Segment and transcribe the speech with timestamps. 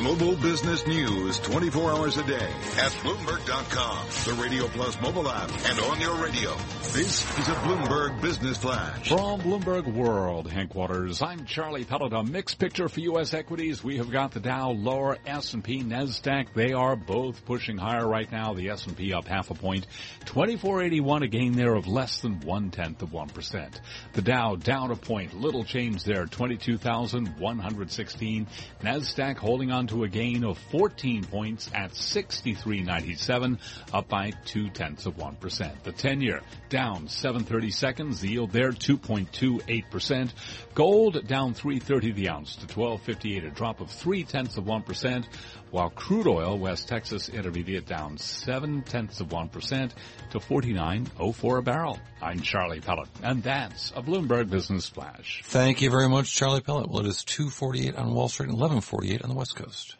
[0.00, 5.78] Global business news 24 hours a day at Bloomberg.com, the Radio Plus mobile app, and
[5.78, 6.56] on your radio.
[6.92, 9.08] This is a Bloomberg Business Flash.
[9.08, 12.14] From Bloomberg World headquarters, I'm Charlie Pellet.
[12.14, 13.34] A mixed picture for U.S.
[13.34, 13.84] equities.
[13.84, 16.54] We have got the Dow lower, S&P, NASDAQ.
[16.54, 18.54] They are both pushing higher right now.
[18.54, 19.86] The S&P up half a point.
[20.24, 23.80] 2481, a gain there of less than one-tenth of 1%.
[24.14, 25.38] The Dow down a point.
[25.38, 26.24] Little change there.
[26.26, 28.46] 22,116.
[28.82, 33.58] NASDAQ holding on to a gain of 14 points at 63.97,
[33.92, 35.82] up by two tenths of 1%.
[35.82, 40.30] The 10 year down 730 seconds, the yield there 2.28%.
[40.74, 45.24] Gold down 330 the ounce to 1258, a drop of three tenths of 1%,
[45.70, 49.90] while crude oil, West Texas Intermediate down seven tenths of 1%
[50.30, 51.98] to 49.04 a barrel.
[52.20, 55.42] I'm Charlie Pellet, and that's a Bloomberg Business Flash.
[55.44, 56.88] Thank you very much, Charlie Pellet.
[56.88, 59.96] Well, it is 248 on Wall Street and 1148 on the West Coast.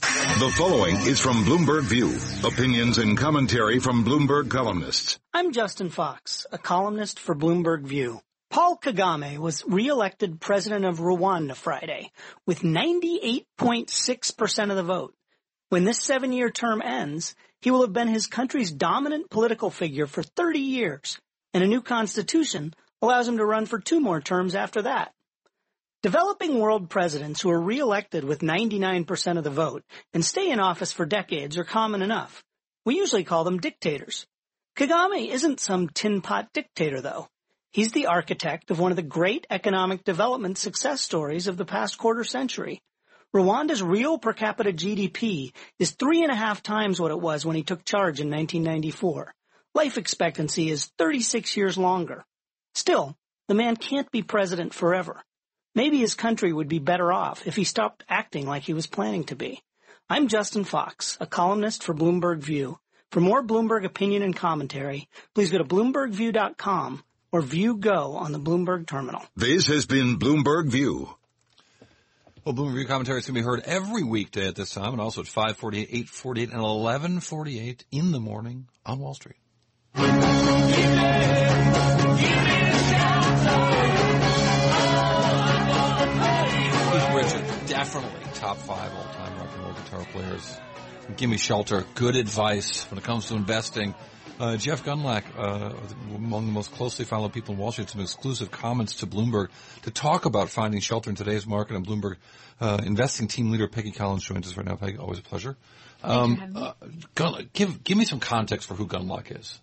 [0.00, 2.18] The following is from Bloomberg View.
[2.44, 5.18] Opinions and commentary from Bloomberg columnists.
[5.32, 8.20] I'm Justin Fox, a columnist for Bloomberg View.
[8.52, 12.12] Paul Kagame was re-elected president of Rwanda Friday
[12.46, 15.14] with 98.6% of the vote.
[15.70, 20.22] When this seven-year term ends, he will have been his country's dominant political figure for
[20.22, 21.18] 30 years,
[21.54, 25.14] and a new constitution allows him to run for two more terms after that.
[26.02, 30.92] Developing world presidents who are re-elected with 99% of the vote and stay in office
[30.92, 32.44] for decades are common enough.
[32.84, 34.26] We usually call them dictators.
[34.76, 37.30] Kagame isn't some tin pot dictator though.
[37.72, 41.96] He's the architect of one of the great economic development success stories of the past
[41.96, 42.82] quarter century.
[43.34, 47.56] Rwanda's real per capita GDP is three and a half times what it was when
[47.56, 49.34] he took charge in 1994.
[49.74, 52.26] Life expectancy is 36 years longer.
[52.74, 53.16] Still,
[53.48, 55.22] the man can't be president forever.
[55.74, 59.24] Maybe his country would be better off if he stopped acting like he was planning
[59.24, 59.62] to be.
[60.10, 62.78] I'm Justin Fox, a columnist for Bloomberg View.
[63.12, 68.38] For more Bloomberg opinion and commentary, please go to BloombergView.com or View Go on the
[68.38, 69.22] Bloomberg terminal.
[69.34, 71.08] This has been Bloomberg View.
[72.44, 75.00] Well, Bloomberg View commentary is going to be heard every weekday at this time and
[75.00, 79.36] also at 548, 848, and 1148 in the morning on Wall Street.
[79.94, 80.04] Keith
[87.14, 90.60] Richard, definitely top five all-time rock and roll guitar players.
[91.16, 91.84] Give me shelter.
[91.94, 93.94] Good advice when it comes to investing.
[94.42, 95.72] Uh, Jeff Gundlach, uh,
[96.16, 99.50] among the most closely followed people in Wall Street, some exclusive comments to Bloomberg
[99.82, 101.76] to talk about finding shelter in today's market.
[101.76, 102.16] And Bloomberg
[102.60, 104.74] uh, investing team leader Peggy Collins joins us right now.
[104.74, 105.56] Peggy, always a pleasure.
[106.02, 106.72] Um, uh,
[107.14, 109.60] Gun- give give me some context for who Gundlach is.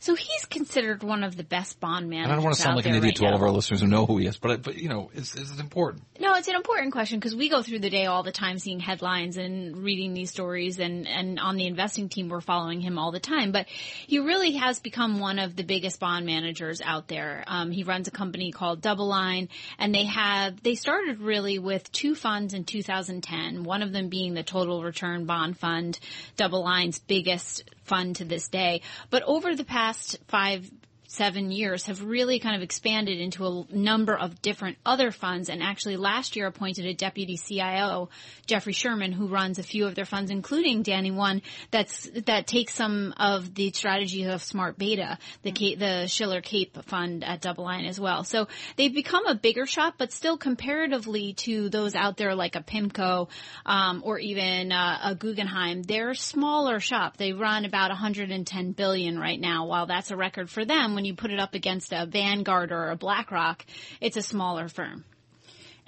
[0.00, 2.24] So he's considered one of the best bond managers.
[2.24, 3.80] And I don't want to sound like an idiot right to all of our listeners
[3.80, 6.04] who know who he is, but but you know, it's it's important.
[6.20, 8.80] No, it's an important question because we go through the day all the time seeing
[8.80, 13.12] headlines and reading these stories and, and on the investing team we're following him all
[13.12, 13.52] the time.
[13.52, 17.44] But he really has become one of the biggest bond managers out there.
[17.46, 19.48] Um, he runs a company called DoubleLine
[19.78, 24.34] and they have, they started really with two funds in 2010, one of them being
[24.34, 25.98] the Total Return Bond Fund,
[26.36, 28.82] DoubleLine's biggest fund to this day.
[29.10, 29.87] But over the past
[30.28, 30.70] five,
[31.08, 35.62] seven years have really kind of expanded into a number of different other funds and
[35.62, 38.10] actually last year appointed a deputy CIO,
[38.46, 42.74] Jeffrey Sherman, who runs a few of their funds, including Danny One, that's, that takes
[42.74, 47.88] some of the strategies of smart beta, the, Cape, the Shiller Cape fund at DoubleLine
[47.88, 48.22] as well.
[48.22, 52.60] So they've become a bigger shop, but still comparatively to those out there like a
[52.60, 53.30] PIMCO,
[53.64, 57.16] um, or even uh, a Guggenheim, they're a smaller shop.
[57.16, 59.66] They run about 110 billion right now.
[59.66, 62.90] While that's a record for them, when you put it up against a Vanguard or
[62.90, 63.64] a BlackRock,
[64.00, 65.04] it's a smaller firm.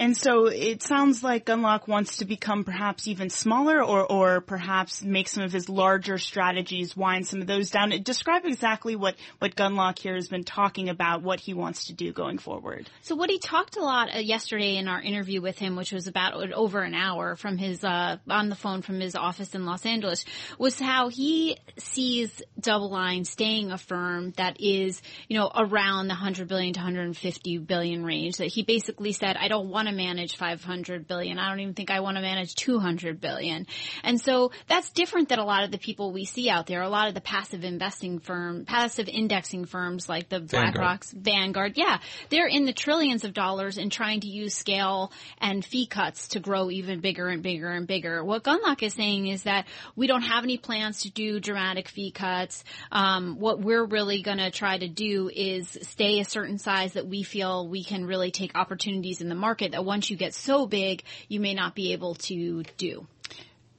[0.01, 5.03] And so it sounds like Gundlach wants to become perhaps even smaller or, or perhaps
[5.03, 7.91] make some of his larger strategies, wind some of those down.
[8.03, 12.15] Describe exactly what, what Gundlach here has been talking about, what he wants to do
[12.15, 12.89] going forward.
[13.03, 16.07] So what he talked a lot uh, yesterday in our interview with him, which was
[16.07, 19.85] about over an hour from his, uh, on the phone from his office in Los
[19.85, 20.25] Angeles,
[20.59, 26.49] was how he sees DoubleLine staying a firm that is, you know, around the 100
[26.49, 28.39] billion to 150 billion range.
[28.39, 31.39] That he basically said, I don't want to manage 500 billion.
[31.39, 33.67] I don't even think I want to manage 200 billion.
[34.05, 36.83] And so that's different than a lot of the people we see out there.
[36.83, 40.41] A lot of the passive investing firm, passive indexing firms like the.
[40.41, 41.77] BlackRock's, Vanguard.
[41.77, 41.99] Yeah.
[42.29, 46.41] They're in the trillions of dollars and trying to use scale and fee cuts to
[46.41, 48.25] grow even bigger and bigger and bigger.
[48.25, 49.67] What Gundlach is saying is that
[49.97, 52.65] we don't have any plans to do dramatic fee cuts.
[52.93, 57.07] Um, what we're really going to try to do is stay a certain size that
[57.07, 60.67] we feel we can really take opportunities in the market that once you get so
[60.67, 63.07] big, you may not be able to do.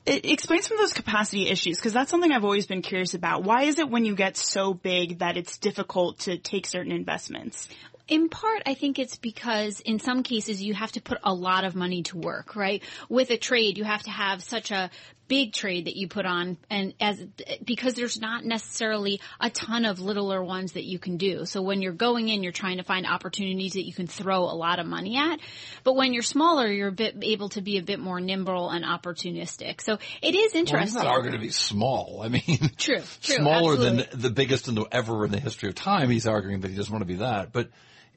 [0.06, 3.44] It Explain some of those capacity issues because that's something I've always been curious about.
[3.44, 7.68] Why is it when you get so big that it's difficult to take certain investments?
[8.12, 11.64] in part, I think it's because in some cases you have to put a lot
[11.64, 12.84] of money to work, right?
[13.08, 14.92] With a trade, you have to have such a
[15.32, 17.26] big trade that you put on and as
[17.64, 21.46] because there's not necessarily a ton of littler ones that you can do.
[21.46, 24.52] So when you're going in, you're trying to find opportunities that you can throw a
[24.52, 25.40] lot of money at.
[25.86, 28.84] But when you're smaller, you're a bit able to be a bit more nimble and
[28.84, 29.80] opportunistic.
[29.80, 30.76] So it is interesting.
[30.76, 32.20] Well, he's not arguing to be small.
[32.22, 34.04] I mean, true, true, smaller absolutely.
[34.04, 36.10] than the biggest in the, ever in the history of time.
[36.10, 37.70] He's arguing that he doesn't want to be that, but.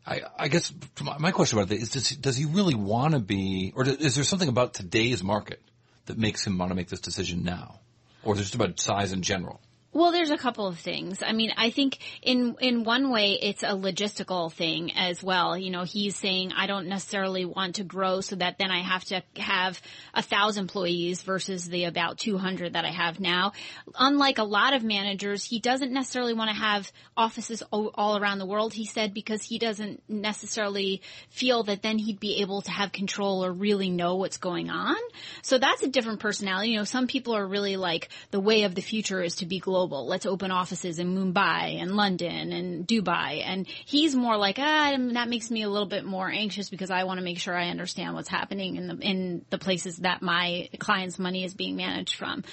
[0.07, 0.71] I, I, guess
[1.19, 4.25] my question about it is, does, does he really want to be, or is there
[4.25, 5.63] something about today's market
[6.07, 7.81] that makes him want to make this decision now?
[8.23, 9.61] Or is it just about size in general?
[9.95, 11.23] Well, there's a couple of things.
[11.23, 15.57] I mean, I think in in one way it's a logistical thing as well.
[15.57, 19.05] You know, he's saying I don't necessarily want to grow so that then I have
[19.05, 19.81] to have
[20.13, 23.53] a thousand employees versus the about 200 that I have now.
[23.97, 28.47] Unlike a lot of managers, he doesn't necessarily want to have offices all around the
[28.47, 28.75] world.
[28.75, 33.45] He said because he doesn't necessarily feel that then he'd be able to have control
[33.45, 34.97] or really know what's going on.
[35.43, 36.71] So that's a different personality.
[36.71, 39.61] You know, some people are really like the way of the future is to be
[39.61, 40.07] global global.
[40.07, 43.43] Let's open offices in Mumbai and London and Dubai.
[43.45, 47.05] And he's more like, ah, that makes me a little bit more anxious because I
[47.05, 50.71] want to make sure I understand what's happening in the, in the places that my
[50.79, 52.45] client's money is being managed from.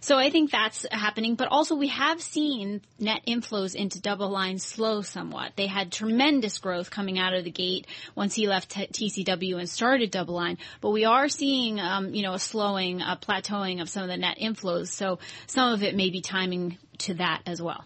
[0.00, 1.34] So I think that's happening.
[1.34, 5.52] But also we have seen net inflows into DoubleLine slow somewhat.
[5.56, 10.10] They had tremendous growth coming out of the gate once he left TCW and started
[10.10, 10.56] DoubleLine.
[10.80, 14.16] But we are seeing, um, you know, a slowing, a plateauing of some of the
[14.16, 14.88] net inflows.
[14.88, 17.84] So some of it may be timing to that as well.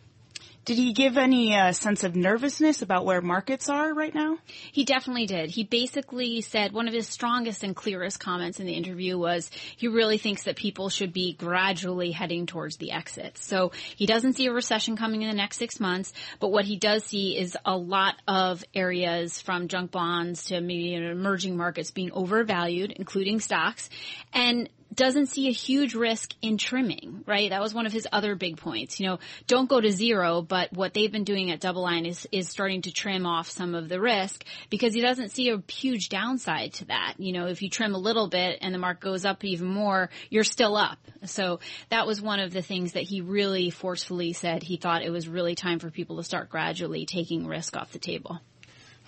[0.65, 4.39] Did he give any uh, sense of nervousness about where markets are right now?
[4.47, 5.51] He definitely did.
[5.51, 9.89] He basically said one of his strongest and clearest comments in the interview was he
[9.89, 13.39] really thinks that people should be gradually heading towards the exit.
[13.39, 16.77] So he doesn't see a recession coming in the next six months, but what he
[16.77, 22.13] does see is a lot of areas from junk bonds to maybe emerging markets being
[22.13, 23.91] overvalued, including stocks.
[24.33, 27.51] And doesn't see a huge risk in trimming, right?
[27.51, 29.01] That was one of his other big points.
[29.01, 32.49] You know, don't go to zero, but what they've been doing at DoubleLine is, is
[32.49, 36.75] starting to trim off some of the risk because he doesn't see a huge downside
[36.75, 37.15] to that.
[37.19, 40.11] You know, if you trim a little bit and the mark goes up even more,
[40.31, 40.99] you're still up.
[41.25, 45.11] So that was one of the things that he really forcefully said he thought it
[45.11, 48.41] was really time for people to start gradually taking risk off the table.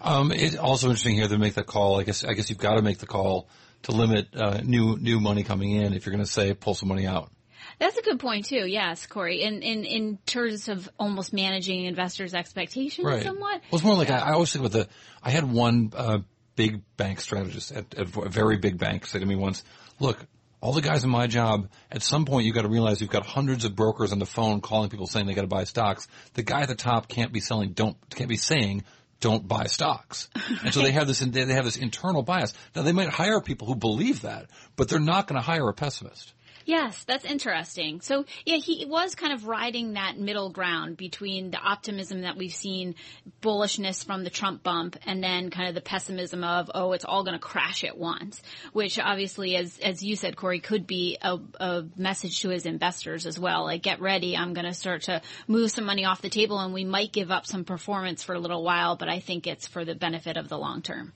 [0.01, 1.99] Um, it's also interesting here to make that call.
[1.99, 3.49] I guess, I guess you've got to make the call
[3.85, 6.89] to limit uh, new new money coming in if you're going to say pull some
[6.89, 7.31] money out.
[7.79, 8.67] That's a good point too.
[8.67, 9.43] Yes, Cory.
[9.43, 13.23] In in in terms of almost managing investors' expectations, right.
[13.23, 13.63] somewhat.
[13.71, 14.23] Well, it's more like yeah.
[14.23, 14.89] I, I, always think with the.
[15.23, 16.19] I had one uh,
[16.57, 19.65] big bank strategist at, at a very big bank say to me once,
[19.99, 20.25] "Look,
[20.61, 23.27] all the guys in my job, at some point you've got to realize you've got
[23.27, 26.09] hundreds of brokers on the phone calling people saying they got to buy stocks.
[26.35, 28.85] The guy at the top can't be selling, don't, can't be saying,
[29.25, 30.29] don't buy stocks.
[30.65, 32.53] And so they have this, they have this internal bias.
[32.77, 35.75] Now they might hire people who believe that, but they're not going to hire a
[35.75, 36.33] pessimist.
[36.65, 38.01] Yes, that's interesting.
[38.01, 42.55] So yeah, he was kind of riding that middle ground between the optimism that we've
[42.55, 42.95] seen,
[43.43, 47.23] bullishness from the Trump bump, and then kind of the pessimism of, oh, it's all
[47.23, 48.41] going to crash at once,
[48.73, 53.27] which obviously, as, as you said, Cory, could be a, a message to his investors
[53.27, 53.65] as well.
[53.65, 54.37] Like, get ready.
[54.37, 57.31] I'm going to start to move some money off the table and we might give
[57.31, 60.49] up some performance for a little while, but I think it's for the benefit of
[60.49, 61.13] the long term.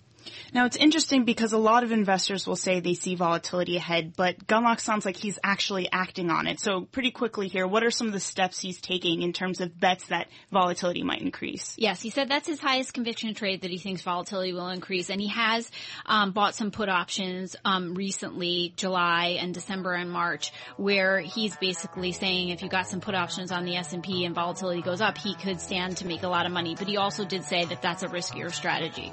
[0.53, 4.47] Now it's interesting because a lot of investors will say they see volatility ahead, but
[4.47, 6.61] Gundlach sounds like he's actually acting on it.
[6.61, 9.79] So pretty quickly here, what are some of the steps he's taking in terms of
[9.79, 11.75] bets that volatility might increase?
[11.79, 15.21] Yes, he said that's his highest conviction trade that he thinks volatility will increase, and
[15.21, 15.71] he has
[16.07, 22.13] um, bought some put options um, recently, July and December and March, where he's basically
[22.13, 25.35] saying if you got some put options on the S&P and volatility goes up, he
[25.35, 26.75] could stand to make a lot of money.
[26.77, 29.13] But he also did say that that's a riskier strategy.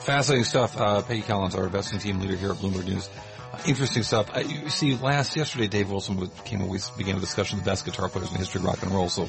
[0.00, 0.76] Fascinating stuff.
[0.76, 3.08] Uh, Peggy Collins, our investing team leader here at Bloomberg News.
[3.52, 4.34] Uh, interesting stuff.
[4.34, 7.70] Uh, you see, last yesterday, Dave Wilson came and we began a discussion of the
[7.70, 9.08] best guitar players in the history of rock and roll.
[9.08, 9.28] So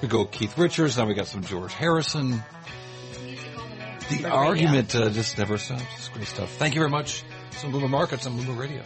[0.00, 0.98] we go Keith Richards.
[0.98, 2.42] Now we got some George Harrison.
[4.10, 5.82] The argument uh, just never stops.
[5.96, 6.50] It's great stuff.
[6.52, 7.24] Thank you very much.
[7.52, 8.82] Some Bloomberg Markets on Bloomberg Radio.